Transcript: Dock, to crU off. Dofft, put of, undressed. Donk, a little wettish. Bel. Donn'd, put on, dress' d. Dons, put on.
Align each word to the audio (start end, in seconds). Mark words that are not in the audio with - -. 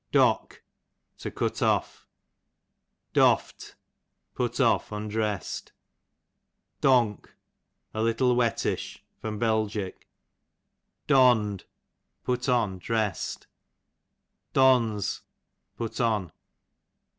Dock, 0.11 0.63
to 1.19 1.29
crU 1.29 1.51
off. 1.61 2.07
Dofft, 3.13 3.75
put 4.33 4.59
of, 4.59 4.91
undressed. 4.91 5.73
Donk, 6.81 7.31
a 7.93 8.01
little 8.01 8.35
wettish. 8.35 9.03
Bel. 9.21 9.69
Donn'd, 11.05 11.65
put 12.23 12.49
on, 12.49 12.79
dress' 12.79 13.35
d. 13.35 13.45
Dons, 14.55 15.21
put 15.77 16.01
on. 16.01 16.31